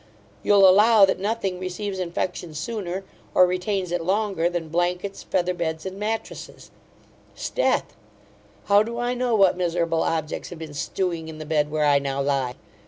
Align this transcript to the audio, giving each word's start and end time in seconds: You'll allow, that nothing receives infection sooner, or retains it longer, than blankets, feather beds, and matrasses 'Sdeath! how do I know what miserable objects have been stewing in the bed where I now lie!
You'll 0.41 0.67
allow, 0.67 1.05
that 1.05 1.19
nothing 1.19 1.59
receives 1.59 1.99
infection 1.99 2.55
sooner, 2.55 3.03
or 3.35 3.45
retains 3.45 3.91
it 3.91 4.03
longer, 4.03 4.49
than 4.49 4.67
blankets, 4.67 5.21
feather 5.21 5.53
beds, 5.53 5.85
and 5.85 5.99
matrasses 5.99 6.71
'Sdeath! 7.35 7.93
how 8.65 8.81
do 8.81 8.97
I 8.97 9.13
know 9.13 9.35
what 9.35 9.55
miserable 9.55 10.01
objects 10.01 10.49
have 10.49 10.57
been 10.57 10.73
stewing 10.73 11.27
in 11.27 11.37
the 11.37 11.45
bed 11.45 11.69
where 11.69 11.85
I 11.85 11.99
now 11.99 12.19
lie! 12.19 12.55